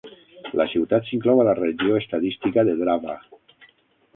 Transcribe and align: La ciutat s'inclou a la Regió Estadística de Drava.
La 0.61 0.65
ciutat 0.71 1.09
s'inclou 1.09 1.41
a 1.41 1.45
la 1.49 1.53
Regió 1.59 1.99
Estadística 1.99 2.65
de 2.71 2.77
Drava. 2.81 3.19